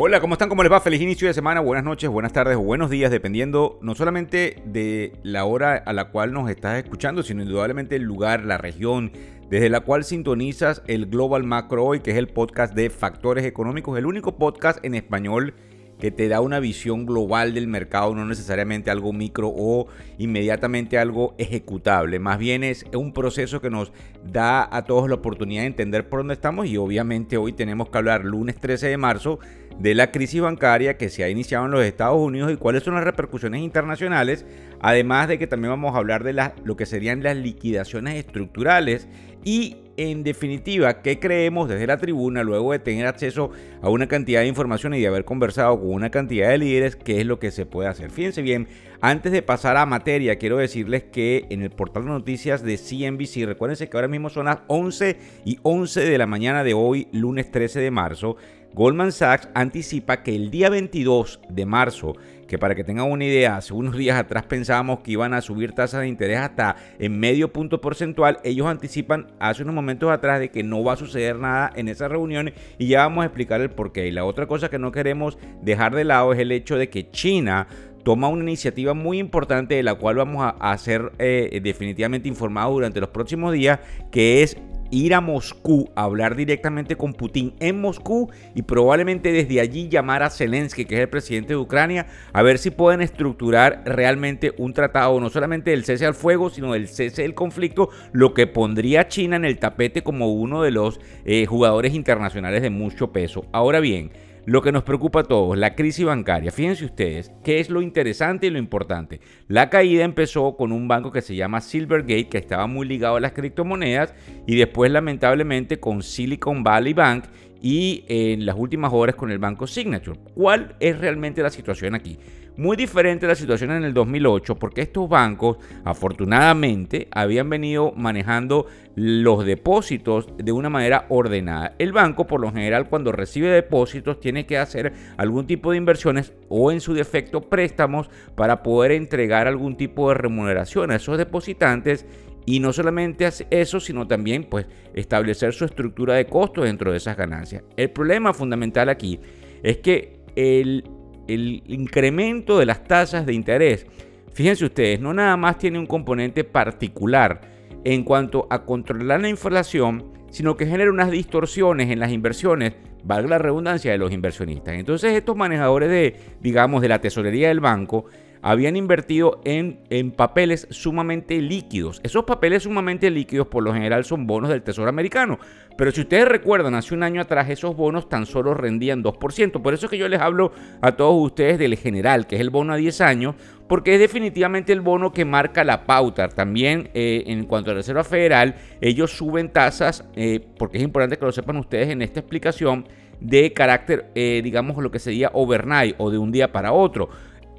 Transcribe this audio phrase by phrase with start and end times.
[0.00, 0.48] Hola, ¿cómo están?
[0.48, 0.80] ¿Cómo les va?
[0.80, 5.14] Feliz inicio de semana, buenas noches, buenas tardes o buenos días, dependiendo no solamente de
[5.24, 9.10] la hora a la cual nos estás escuchando, sino indudablemente el lugar, la región,
[9.50, 13.98] desde la cual sintonizas el Global Macro Hoy, que es el podcast de Factores Económicos,
[13.98, 15.54] el único podcast en español
[15.98, 21.34] que te da una visión global del mercado, no necesariamente algo micro o inmediatamente algo
[21.38, 22.18] ejecutable.
[22.18, 23.92] Más bien es un proceso que nos
[24.24, 27.98] da a todos la oportunidad de entender por dónde estamos y obviamente hoy tenemos que
[27.98, 29.40] hablar lunes 13 de marzo
[29.78, 32.94] de la crisis bancaria que se ha iniciado en los Estados Unidos y cuáles son
[32.94, 34.44] las repercusiones internacionales,
[34.80, 39.08] además de que también vamos a hablar de lo que serían las liquidaciones estructurales
[39.44, 43.50] y en definitiva, ¿qué creemos desde la tribuna luego de tener acceso
[43.82, 46.94] a una cantidad de información y de haber conversado con una cantidad de líderes?
[46.94, 48.10] ¿Qué es lo que se puede hacer?
[48.10, 48.68] Fíjense bien,
[49.00, 53.44] antes de pasar a materia, quiero decirles que en el portal de noticias de CNBC,
[53.46, 57.50] recuérdense que ahora mismo son las 11 y 11 de la mañana de hoy, lunes
[57.50, 58.36] 13 de marzo,
[58.74, 62.14] Goldman Sachs anticipa que el día 22 de marzo,
[62.46, 65.72] que para que tengan una idea, hace unos días atrás pensábamos que iban a subir
[65.72, 70.50] tasas de interés hasta en medio punto porcentual, ellos anticipan hace unos momentos atrás de
[70.50, 73.70] que no va a suceder nada en esa reunión y ya vamos a explicar el
[73.70, 74.06] porqué.
[74.06, 77.10] Y la otra cosa que no queremos dejar de lado es el hecho de que
[77.10, 77.66] China
[78.04, 83.00] toma una iniciativa muy importante de la cual vamos a, ser eh, definitivamente informados durante
[83.00, 83.80] los próximos días,
[84.10, 84.56] que es
[84.90, 90.22] ir a Moscú a hablar directamente con Putin en Moscú y probablemente desde allí llamar
[90.22, 94.72] a Zelensky, que es el presidente de Ucrania, a ver si pueden estructurar realmente un
[94.72, 99.02] tratado, no solamente del cese al fuego, sino del cese del conflicto, lo que pondría
[99.02, 103.44] a China en el tapete como uno de los eh, jugadores internacionales de mucho peso.
[103.52, 104.10] Ahora bien,
[104.48, 106.50] lo que nos preocupa a todos, la crisis bancaria.
[106.50, 109.20] Fíjense ustedes, ¿qué es lo interesante y lo importante?
[109.46, 113.20] La caída empezó con un banco que se llama Silvergate, que estaba muy ligado a
[113.20, 114.14] las criptomonedas,
[114.46, 117.24] y después lamentablemente con Silicon Valley Bank
[117.62, 120.18] y en las últimas horas con el banco Signature.
[120.34, 122.18] ¿Cuál es realmente la situación aquí?
[122.56, 128.66] Muy diferente a la situación en el 2008 porque estos bancos afortunadamente habían venido manejando
[128.96, 131.76] los depósitos de una manera ordenada.
[131.78, 136.32] El banco por lo general cuando recibe depósitos tiene que hacer algún tipo de inversiones
[136.48, 142.06] o en su defecto préstamos para poder entregar algún tipo de remuneración a esos depositantes
[142.54, 147.16] y no solamente eso, sino también pues establecer su estructura de costos dentro de esas
[147.16, 147.62] ganancias.
[147.76, 149.20] El problema fundamental aquí
[149.62, 150.84] es que el
[151.28, 153.86] el incremento de las tasas de interés,
[154.32, 157.40] fíjense ustedes, no nada más tiene un componente particular
[157.84, 163.30] en cuanto a controlar la inflación, sino que genera unas distorsiones en las inversiones, valga
[163.30, 164.74] la redundancia, de los inversionistas.
[164.74, 168.06] Entonces estos manejadores de, digamos, de la tesorería del banco,
[168.42, 172.00] habían invertido en, en, papeles sumamente líquidos.
[172.02, 175.38] Esos papeles sumamente líquidos por lo general son bonos del Tesoro americano.
[175.76, 179.62] Pero si ustedes recuerdan, hace un año atrás esos bonos tan solo rendían 2%.
[179.62, 182.50] Por eso es que yo les hablo a todos ustedes del general, que es el
[182.50, 183.36] bono a 10 años,
[183.68, 186.28] porque es definitivamente el bono que marca la pauta.
[186.28, 191.16] También eh, en cuanto a la Reserva Federal, ellos suben tasas, eh, porque es importante
[191.16, 192.86] que lo sepan ustedes en esta explicación,
[193.20, 197.08] de carácter, eh, digamos, lo que sería overnight o de un día para otro.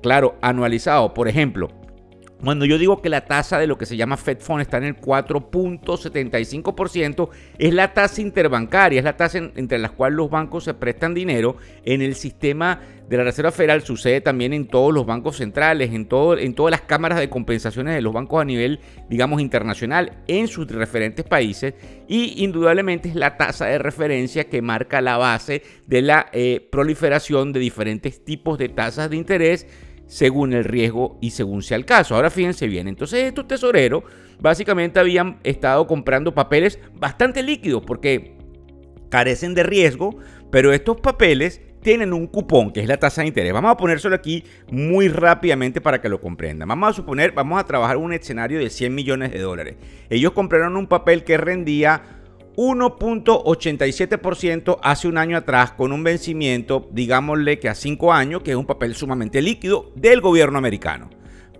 [0.01, 1.13] Claro, anualizado.
[1.13, 1.69] Por ejemplo,
[2.41, 4.85] cuando yo digo que la tasa de lo que se llama Fed Fund está en
[4.85, 10.73] el 4.75%, es la tasa interbancaria, es la tasa entre las cuales los bancos se
[10.73, 11.57] prestan dinero.
[11.83, 12.79] En el sistema
[13.09, 16.71] de la Reserva Federal sucede también en todos los bancos centrales, en, todo, en todas
[16.71, 18.79] las cámaras de compensaciones de los bancos a nivel,
[19.09, 21.73] digamos, internacional, en sus referentes países.
[22.07, 27.51] Y indudablemente es la tasa de referencia que marca la base de la eh, proliferación
[27.51, 29.67] de diferentes tipos de tasas de interés
[30.09, 32.15] según el riesgo y según sea el caso.
[32.15, 34.03] Ahora fíjense bien, entonces estos tesoreros
[34.39, 38.35] básicamente habían estado comprando papeles bastante líquidos porque
[39.09, 40.17] carecen de riesgo,
[40.51, 43.53] pero estos papeles tienen un cupón que es la tasa de interés.
[43.53, 46.67] Vamos a ponérselo aquí muy rápidamente para que lo comprendan.
[46.67, 49.75] Vamos a suponer, vamos a trabajar un escenario de 100 millones de dólares.
[50.09, 52.18] Ellos compraron un papel que rendía
[52.59, 58.57] 1.87% hace un año atrás con un vencimiento, digámosle que a 5 años, que es
[58.57, 61.09] un papel sumamente líquido del gobierno americano.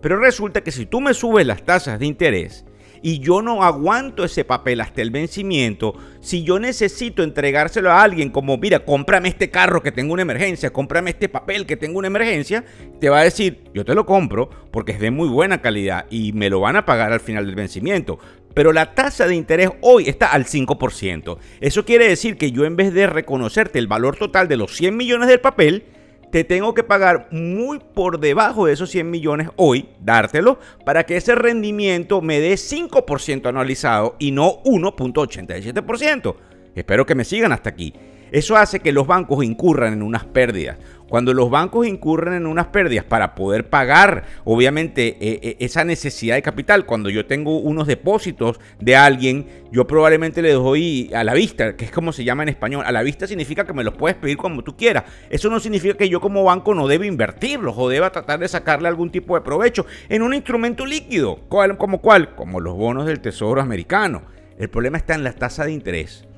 [0.02, 2.66] Pero resulta que si tú me subes las tasas de interés
[3.02, 8.30] y yo no aguanto ese papel hasta el vencimiento, si yo necesito entregárselo a alguien
[8.30, 12.08] como, mira, cómprame este carro que tengo una emergencia, cómprame este papel que tengo una
[12.08, 12.66] emergencia,
[13.00, 16.34] te va a decir, yo te lo compro porque es de muy buena calidad y
[16.34, 18.20] me lo van a pagar al final del vencimiento
[18.60, 21.38] pero la tasa de interés hoy está al 5%.
[21.62, 24.98] Eso quiere decir que yo en vez de reconocerte el valor total de los 100
[24.98, 25.86] millones del papel,
[26.30, 31.16] te tengo que pagar muy por debajo de esos 100 millones hoy, dártelo, para que
[31.16, 36.36] ese rendimiento me dé 5% anualizado y no 1.87%.
[36.76, 37.94] Espero que me sigan hasta aquí.
[38.32, 40.78] Eso hace que los bancos incurran en unas pérdidas.
[41.10, 46.36] Cuando los bancos incurren en unas pérdidas para poder pagar, obviamente, eh, eh, esa necesidad
[46.36, 51.34] de capital, cuando yo tengo unos depósitos de alguien, yo probablemente le doy a la
[51.34, 52.84] vista, que es como se llama en español.
[52.86, 55.06] A la vista significa que me los puedes pedir como tú quieras.
[55.32, 58.88] Eso no significa que yo como banco no deba invertirlos o deba tratar de sacarle
[58.88, 63.62] algún tipo de provecho en un instrumento líquido, como cuál, como los bonos del Tesoro
[63.62, 64.22] americano.
[64.60, 66.29] El problema está en la tasa de interés.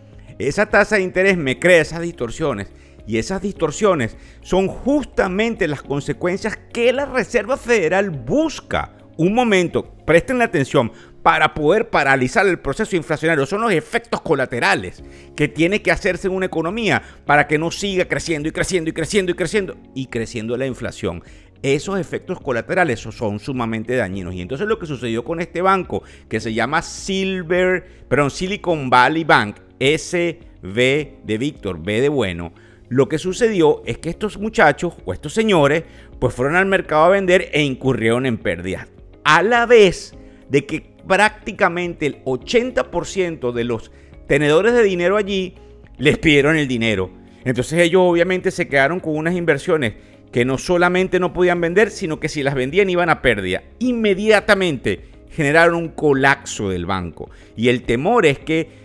[0.48, 2.68] Esa tasa de interés me crea esas distorsiones
[3.08, 8.98] y esas distorsiones son justamente las consecuencias que la Reserva Federal busca.
[9.18, 10.92] Un momento, presten la atención,
[11.22, 13.46] para poder paralizar el proceso inflacionario.
[13.46, 15.04] Son los efectos colaterales
[15.36, 18.94] que tiene que hacerse en una economía para que no siga creciendo y creciendo y
[18.94, 21.24] creciendo y creciendo y creciendo la inflación.
[21.62, 24.34] Esos efectos colaterales son sumamente dañinos.
[24.34, 29.24] Y entonces lo que sucedió con este banco, que se llama Silver, perdón, Silicon Valley
[29.24, 32.54] Bank, SV de Víctor, B de bueno,
[32.88, 35.84] lo que sucedió es que estos muchachos o estos señores
[36.20, 38.88] pues fueron al mercado a vender e incurrieron en pérdidas.
[39.24, 40.14] A la vez
[40.50, 43.92] de que prácticamente el 80% de los
[44.28, 45.56] tenedores de dinero allí
[45.98, 47.12] les pidieron el dinero.
[47.44, 49.94] Entonces ellos obviamente se quedaron con unas inversiones
[50.32, 53.64] que no solamente no podían vender, sino que si las vendían iban a pérdida.
[53.80, 57.30] Inmediatamente generaron un colapso del banco.
[57.56, 58.81] Y el temor es que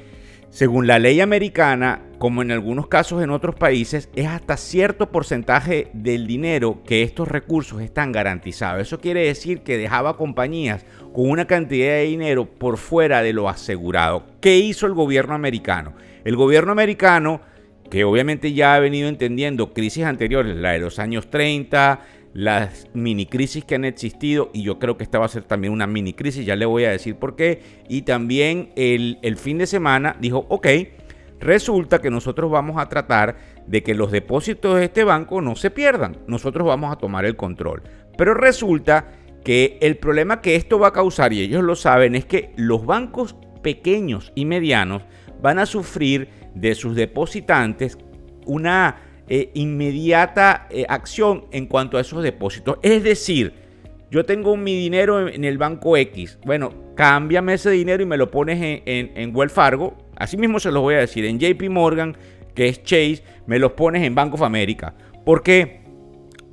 [0.57, 5.91] según la ley americana, como en algunos casos en otros países, es hasta cierto porcentaje
[5.93, 8.81] del dinero que estos recursos están garantizados.
[8.81, 13.51] Eso quiere decir que dejaba compañías con una cantidad de dinero por fuera de lo
[13.51, 14.25] asegurado.
[14.41, 15.93] ¿Qué hizo el gobierno americano?
[16.25, 17.43] El gobierno americano,
[17.91, 22.01] que obviamente ya ha venido entendiendo crisis anteriores, la de los años 30,
[22.37, 25.73] las mini crisis que han existido y yo creo que esta va a ser también
[25.73, 27.63] una mini crisis, ya le voy a decir por qué.
[27.89, 30.67] Y también el, el fin de semana dijo, ok,
[31.41, 33.37] resulta que nosotros vamos a tratar
[33.67, 37.37] de que los depósitos de este banco no se pierdan, nosotros vamos a tomar el
[37.37, 37.83] control.
[38.19, 39.13] Pero resulta
[39.43, 42.85] que el problema que esto va a causar, y ellos lo saben, es que los
[42.85, 45.05] bancos pequeños y medianos
[45.41, 47.97] van a sufrir de sus depositantes
[48.45, 52.79] una eh, inmediata eh, acción en cuanto a esos depósitos.
[52.83, 53.55] Es decir,
[54.11, 56.39] yo tengo mi dinero en, el banco X.
[56.45, 59.97] Bueno, cámbiame ese dinero y me lo pones en, en, Wells Fargo.
[60.17, 61.25] Así mismo se los voy a decir.
[61.25, 62.17] En JP Morgan,
[62.55, 64.95] que es Chase, me los pones en Bank of America.
[65.25, 65.81] ¿Por qué?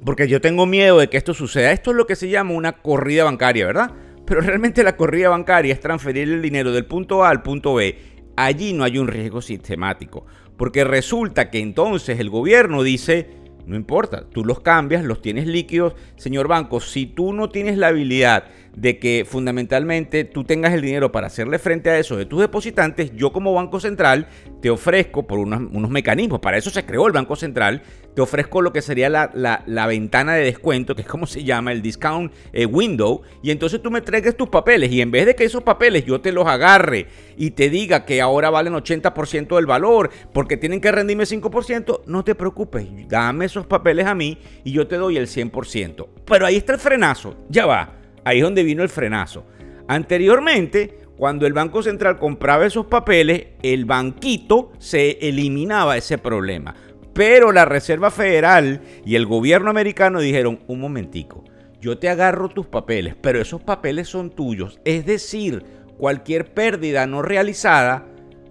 [0.04, 1.72] Porque yo tengo miedo de que esto suceda.
[1.72, 3.92] Esto es lo que se llama una corrida bancaria, ¿verdad?
[4.26, 7.98] Pero realmente la corrida bancaria es transferir el dinero del punto A al punto B.
[8.36, 10.26] Allí no hay un riesgo sistemático.
[10.58, 13.30] Porque resulta que entonces el gobierno dice,
[13.66, 15.96] no importa, tú los cambias, los tienes líquidos.
[16.16, 21.12] Señor banco, si tú no tienes la habilidad de que fundamentalmente tú tengas el dinero
[21.12, 24.28] para hacerle frente a eso de tus depositantes, yo como Banco Central
[24.62, 27.84] te ofrezco por unos, mecanismos, para eso se creó el Banco Central,
[28.16, 31.82] te ofrezco lo que sería la, ventana de descuento, que es como se llama el
[31.82, 34.92] discount eh, window, y entonces tú me traigas tus papeles.
[34.92, 38.22] Y en vez de que esos papeles yo te los agarre y te diga que
[38.22, 43.66] ahora valen 80% del valor porque tienen que rendirme 5%, no te preocupes, dame esos
[43.66, 46.08] papeles a mí y yo te doy el 100%.
[46.26, 48.03] Pero ahí está el frenazo, ya va.
[48.26, 49.46] Ahí es donde vino el frenazo.
[49.88, 56.76] Anteriormente, cuando el Banco Central compraba esos papeles, el banquito se eliminaba ese problema.
[57.14, 61.44] Pero la Reserva Federal y el gobierno americano dijeron, un momentico,
[61.80, 64.80] yo te agarro tus papeles, pero esos papeles son tuyos.
[64.84, 65.64] Es decir,
[65.98, 68.08] cualquier pérdida no realizada,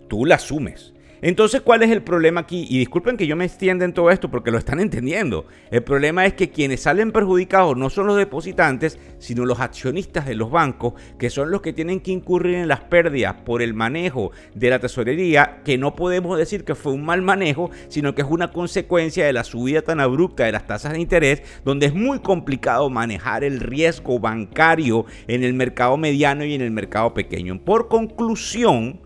[0.08, 0.91] tú la asumes.
[1.24, 2.66] Entonces, ¿cuál es el problema aquí?
[2.68, 5.46] Y disculpen que yo me extienda en todo esto porque lo están entendiendo.
[5.70, 10.34] El problema es que quienes salen perjudicados no son los depositantes, sino los accionistas de
[10.34, 14.32] los bancos, que son los que tienen que incurrir en las pérdidas por el manejo
[14.56, 18.28] de la tesorería, que no podemos decir que fue un mal manejo, sino que es
[18.28, 22.18] una consecuencia de la subida tan abrupta de las tasas de interés, donde es muy
[22.18, 27.62] complicado manejar el riesgo bancario en el mercado mediano y en el mercado pequeño.
[27.62, 29.00] Por conclusión,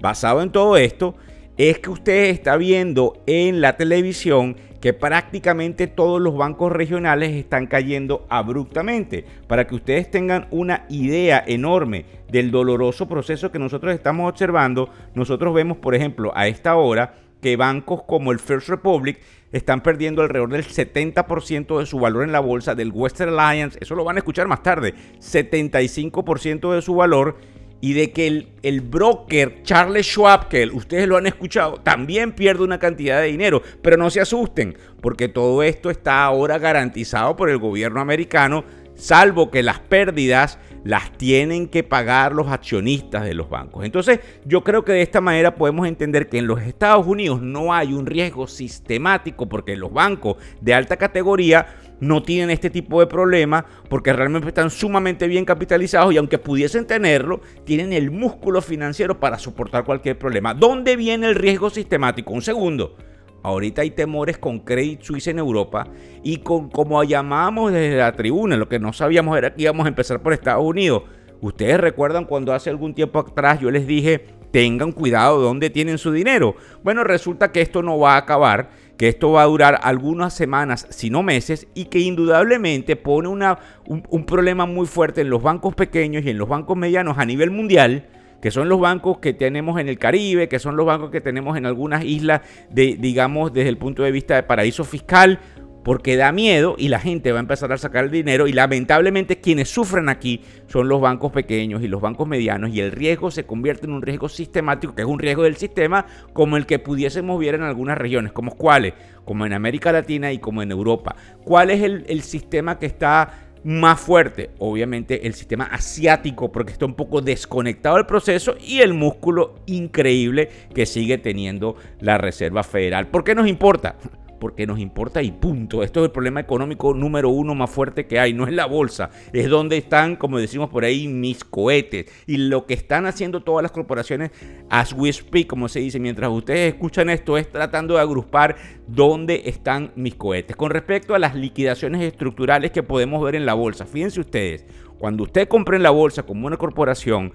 [0.00, 1.14] basado en todo esto,
[1.56, 7.66] es que usted está viendo en la televisión que prácticamente todos los bancos regionales están
[7.66, 9.24] cayendo abruptamente.
[9.46, 15.52] Para que ustedes tengan una idea enorme del doloroso proceso que nosotros estamos observando, nosotros
[15.54, 19.18] vemos, por ejemplo, a esta hora que bancos como el First Republic
[19.52, 23.94] están perdiendo alrededor del 70% de su valor en la bolsa, del Western Alliance, eso
[23.94, 27.36] lo van a escuchar más tarde, 75% de su valor
[27.80, 32.64] y de que el, el, broker Charles Schwab, que ustedes lo han escuchado, también pierde
[32.64, 33.62] una cantidad de dinero.
[33.82, 39.50] Pero no se asusten, porque todo esto está ahora garantizado por el gobierno americano, salvo
[39.50, 43.84] que las pérdidas las tienen que pagar los accionistas de los bancos.
[43.84, 47.72] Entonces yo creo que de esta manera podemos entender que en los Estados Unidos no
[47.72, 51.66] hay un riesgo sistemático porque los bancos de alta categoría
[52.00, 56.86] no tienen este tipo de problema porque realmente están sumamente bien capitalizados y aunque pudiesen
[56.86, 60.54] tenerlo, tienen el músculo financiero para soportar cualquier problema.
[60.54, 62.32] ¿Dónde viene el riesgo sistemático?
[62.32, 62.96] Un segundo.
[63.42, 65.86] Ahorita hay temores con Credit Suisse en Europa
[66.22, 69.88] y con como llamamos desde la tribuna, lo que no sabíamos era que íbamos a
[69.88, 71.04] empezar por Estados Unidos.
[71.40, 75.96] Ustedes recuerdan cuando hace algún tiempo atrás yo les dije, tengan cuidado de dónde tienen
[75.96, 76.54] su dinero.
[76.82, 80.86] Bueno, resulta que esto no va a acabar que esto va a durar algunas semanas,
[80.90, 85.74] si no meses, y que indudablemente pone una, un, problema muy fuerte en los bancos
[85.74, 88.04] pequeños y en los bancos medianos a nivel mundial,
[88.42, 91.56] que son los bancos que tenemos en el Caribe, que son los bancos que tenemos
[91.56, 95.40] en algunas islas, de, digamos, desde el punto de vista de paraíso fiscal,
[95.82, 99.40] porque da miedo y la gente va a empezar a sacar el dinero y lamentablemente
[99.40, 103.44] quienes sufren aquí son los bancos pequeños y los bancos medianos y el riesgo se
[103.44, 107.38] convierte en un riesgo sistemático, que es un riesgo del sistema como el que pudiésemos
[107.38, 108.94] ver en algunas regiones, como cuáles,
[109.24, 111.16] como en América Latina y como en Europa.
[111.44, 114.50] ¿Cuál es el, el sistema que está más fuerte?
[114.58, 120.48] Obviamente el sistema asiático porque está un poco desconectado del proceso y el músculo increíble
[120.74, 123.08] que sigue teniendo la Reserva Federal.
[123.08, 123.96] ¿Por qué nos importa?
[124.40, 125.84] Porque nos importa y punto.
[125.84, 128.32] Esto es el problema económico número uno más fuerte que hay.
[128.32, 132.06] No es la bolsa, es donde están, como decimos por ahí, mis cohetes.
[132.26, 134.32] Y lo que están haciendo todas las corporaciones,
[134.68, 138.56] as we speak, como se dice, mientras ustedes escuchan esto, es tratando de agrupar
[138.88, 140.56] dónde están mis cohetes.
[140.56, 144.64] Con respecto a las liquidaciones estructurales que podemos ver en la bolsa, fíjense ustedes,
[144.98, 147.32] cuando usted compra en la bolsa como una corporación,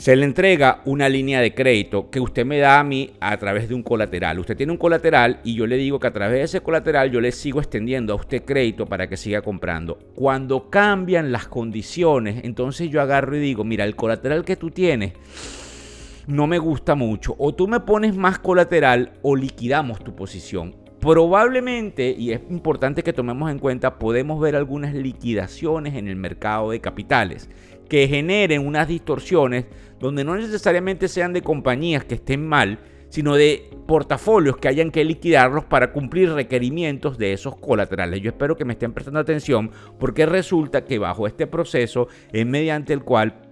[0.00, 3.68] se le entrega una línea de crédito que usted me da a mí a través
[3.68, 4.38] de un colateral.
[4.38, 7.20] Usted tiene un colateral y yo le digo que a través de ese colateral yo
[7.20, 9.98] le sigo extendiendo a usted crédito para que siga comprando.
[10.14, 15.12] Cuando cambian las condiciones, entonces yo agarro y digo, mira, el colateral que tú tienes
[16.26, 17.34] no me gusta mucho.
[17.36, 20.76] O tú me pones más colateral o liquidamos tu posición.
[20.98, 26.70] Probablemente, y es importante que tomemos en cuenta, podemos ver algunas liquidaciones en el mercado
[26.70, 27.50] de capitales
[27.90, 29.66] que generen unas distorsiones
[30.00, 32.80] donde no necesariamente sean de compañías que estén mal,
[33.10, 38.20] sino de portafolios que hayan que liquidarlos para cumplir requerimientos de esos colaterales.
[38.20, 42.92] Yo espero que me estén prestando atención porque resulta que bajo este proceso es mediante
[42.92, 43.42] el cual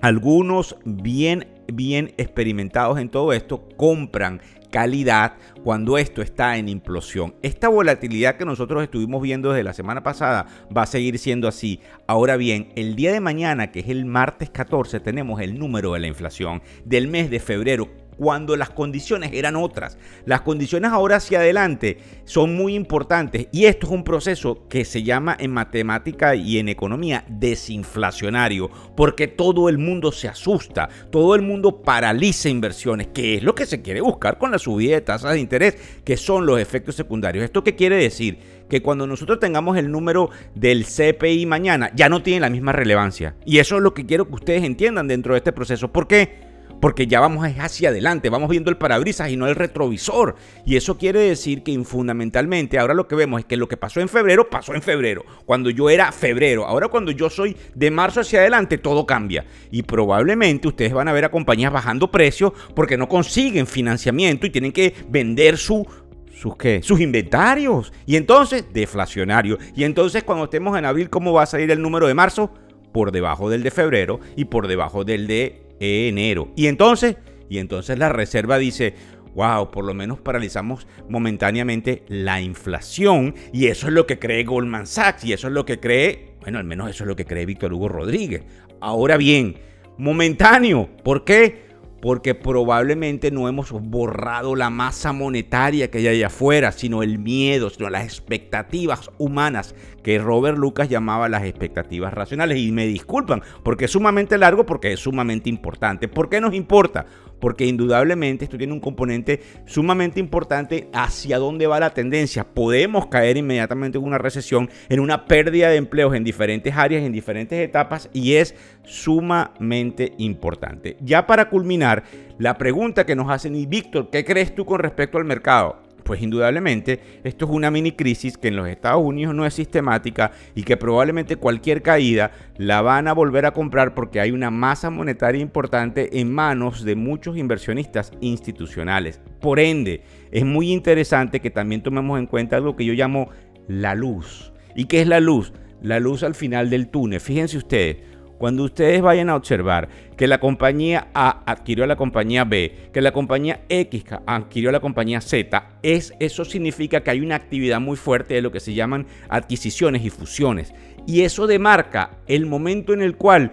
[0.00, 4.40] algunos bien bien experimentados en todo esto compran
[4.74, 7.36] calidad cuando esto está en implosión.
[7.42, 11.78] Esta volatilidad que nosotros estuvimos viendo desde la semana pasada va a seguir siendo así.
[12.08, 16.00] Ahora bien, el día de mañana, que es el martes 14, tenemos el número de
[16.00, 19.98] la inflación del mes de febrero cuando las condiciones eran otras.
[20.24, 25.02] Las condiciones ahora hacia adelante son muy importantes y esto es un proceso que se
[25.02, 31.42] llama en matemática y en economía desinflacionario, porque todo el mundo se asusta, todo el
[31.42, 35.32] mundo paraliza inversiones, que es lo que se quiere buscar con la subida de tasas
[35.32, 37.44] de interés, que son los efectos secundarios.
[37.44, 38.38] ¿Esto qué quiere decir?
[38.68, 43.36] Que cuando nosotros tengamos el número del CPI mañana, ya no tiene la misma relevancia.
[43.44, 45.92] Y eso es lo que quiero que ustedes entiendan dentro de este proceso.
[45.92, 46.53] ¿Por qué?
[46.84, 50.36] Porque ya vamos hacia adelante, vamos viendo el parabrisas y no el retrovisor.
[50.66, 54.00] Y eso quiere decir que fundamentalmente ahora lo que vemos es que lo que pasó
[54.00, 56.66] en febrero, pasó en febrero, cuando yo era febrero.
[56.66, 59.46] Ahora cuando yo soy de marzo hacia adelante, todo cambia.
[59.70, 64.50] Y probablemente ustedes van a ver a compañías bajando precios porque no consiguen financiamiento y
[64.50, 65.86] tienen que vender su
[66.34, 66.82] sus qué?
[66.82, 67.94] Sus inventarios.
[68.04, 69.56] Y entonces, deflacionario.
[69.74, 72.52] Y entonces, cuando estemos en abril, ¿cómo va a salir el número de marzo?
[72.92, 76.52] Por debajo del de febrero y por debajo del de enero.
[76.56, 77.16] Y entonces,
[77.48, 78.94] y entonces la reserva dice,
[79.34, 84.86] wow, por lo menos paralizamos momentáneamente la inflación y eso es lo que cree Goldman
[84.86, 87.46] Sachs y eso es lo que cree, bueno, al menos eso es lo que cree
[87.46, 88.44] Víctor Hugo Rodríguez.
[88.80, 89.56] Ahora bien,
[89.98, 91.64] momentáneo, ¿por qué?
[92.04, 97.70] Porque probablemente no hemos borrado la masa monetaria que hay allá afuera, sino el miedo,
[97.70, 102.58] sino las expectativas humanas que Robert Lucas llamaba las expectativas racionales.
[102.58, 106.06] Y me disculpan, porque es sumamente largo, porque es sumamente importante.
[106.06, 107.06] ¿Por qué nos importa?
[107.44, 112.42] Porque indudablemente esto tiene un componente sumamente importante hacia dónde va la tendencia.
[112.42, 117.12] Podemos caer inmediatamente en una recesión, en una pérdida de empleos en diferentes áreas, en
[117.12, 120.96] diferentes etapas y es sumamente importante.
[121.02, 122.04] Ya para culminar,
[122.38, 125.83] la pregunta que nos hacen, y Víctor, ¿qué crees tú con respecto al mercado?
[126.04, 130.32] Pues indudablemente esto es una mini crisis que en los Estados Unidos no es sistemática
[130.54, 134.90] y que probablemente cualquier caída la van a volver a comprar porque hay una masa
[134.90, 139.20] monetaria importante en manos de muchos inversionistas institucionales.
[139.40, 143.30] Por ende, es muy interesante que también tomemos en cuenta algo que yo llamo
[143.66, 144.52] la luz.
[144.76, 145.52] ¿Y qué es la luz?
[145.80, 147.20] La luz al final del túnel.
[147.20, 147.96] Fíjense ustedes,
[148.44, 153.00] cuando ustedes vayan a observar que la compañía A adquirió a la compañía B, que
[153.00, 157.80] la compañía X adquirió a la compañía Z, es, eso significa que hay una actividad
[157.80, 160.74] muy fuerte de lo que se llaman adquisiciones y fusiones.
[161.06, 163.50] Y eso demarca el momento en el cual,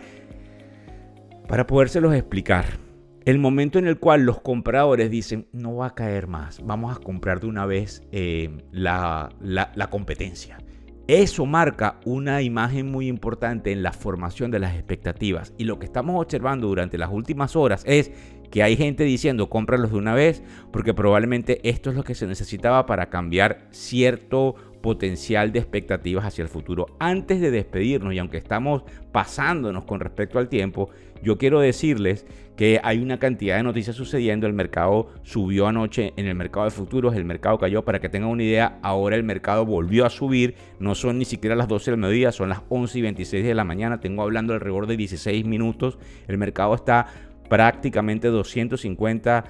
[1.47, 2.65] para podérselos explicar,
[3.23, 6.99] el momento en el cual los compradores dicen, no va a caer más, vamos a
[6.99, 10.57] comprar de una vez eh, la, la competencia.
[11.07, 15.53] Eso marca una imagen muy importante en la formación de las expectativas.
[15.57, 18.11] Y lo que estamos observando durante las últimas horas es
[18.51, 22.27] que hay gente diciendo cómpralos de una vez porque probablemente esto es lo que se
[22.27, 26.87] necesitaba para cambiar cierto potencial de expectativas hacia el futuro.
[26.99, 30.89] Antes de despedirnos y aunque estamos pasándonos con respecto al tiempo,
[31.23, 34.47] yo quiero decirles que hay una cantidad de noticias sucediendo.
[34.47, 37.83] El mercado subió anoche en el mercado de futuros, el mercado cayó.
[37.83, 40.55] Para que tengan una idea, ahora el mercado volvió a subir.
[40.79, 43.63] No son ni siquiera las 12 del mediodía, son las 11 y 26 de la
[43.63, 43.99] mañana.
[43.99, 45.97] Tengo hablando alrededor de 16 minutos.
[46.27, 47.07] El mercado está
[47.49, 49.43] prácticamente 250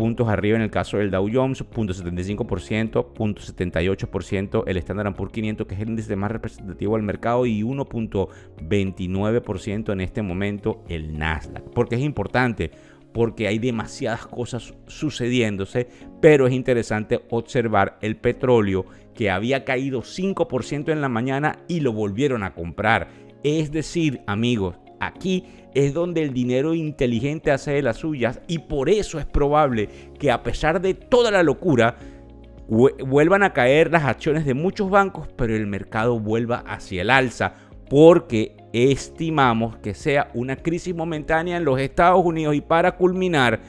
[0.00, 5.74] puntos arriba en el caso del Dow Jones, 0.75%, 0.78% el Standard Poor's 500, que
[5.74, 11.64] es el índice más representativo del mercado, y 1.29% en este momento el Nasdaq.
[11.74, 12.70] Porque es importante,
[13.12, 15.86] porque hay demasiadas cosas sucediéndose,
[16.22, 21.92] pero es interesante observar el petróleo que había caído 5% en la mañana y lo
[21.92, 23.08] volvieron a comprar.
[23.44, 28.88] Es decir, amigos, aquí es donde el dinero inteligente hace de las suyas y por
[28.88, 29.88] eso es probable
[30.18, 31.96] que a pesar de toda la locura
[32.68, 37.54] vuelvan a caer las acciones de muchos bancos, pero el mercado vuelva hacia el alza
[37.88, 43.60] porque estimamos que sea una crisis momentánea en los Estados Unidos y para culminar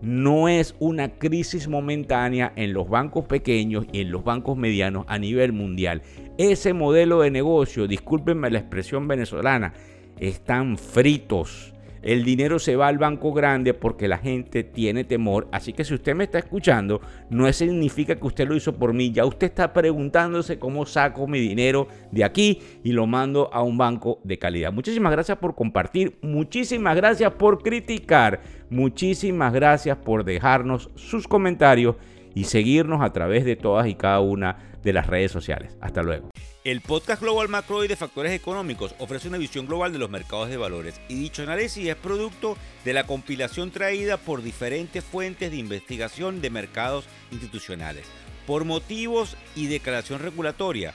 [0.00, 5.18] no es una crisis momentánea en los bancos pequeños y en los bancos medianos a
[5.18, 6.02] nivel mundial.
[6.38, 9.74] Ese modelo de negocio, discúlpenme la expresión venezolana,
[10.20, 11.74] están fritos.
[12.02, 15.48] El dinero se va al banco grande porque la gente tiene temor.
[15.50, 19.10] Así que si usted me está escuchando, no significa que usted lo hizo por mí.
[19.10, 23.76] Ya usted está preguntándose cómo saco mi dinero de aquí y lo mando a un
[23.76, 24.72] banco de calidad.
[24.72, 26.18] Muchísimas gracias por compartir.
[26.22, 28.40] Muchísimas gracias por criticar.
[28.70, 31.96] Muchísimas gracias por dejarnos sus comentarios
[32.38, 35.76] y seguirnos a través de todas y cada una de las redes sociales.
[35.80, 36.30] Hasta luego.
[36.62, 40.48] El podcast Global Macro y de Factores Económicos ofrece una visión global de los mercados
[40.48, 45.56] de valores y dicho análisis es producto de la compilación traída por diferentes fuentes de
[45.56, 48.06] investigación de mercados institucionales.
[48.46, 50.94] Por motivos y declaración regulatoria,